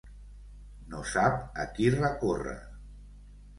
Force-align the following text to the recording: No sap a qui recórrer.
No 0.93 1.01
sap 1.11 1.37
a 1.65 1.67
qui 1.77 1.93
recórrer. 1.99 2.57